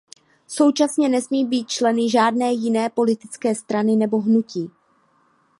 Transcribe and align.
Současně 0.47 1.09
nesmí 1.09 1.45
být 1.45 1.67
členy 1.69 2.09
žádné 2.09 2.51
jiné 2.53 2.89
politické 2.89 3.55
strany 3.55 3.95
nebo 3.95 4.17
hnutí. 4.21 4.69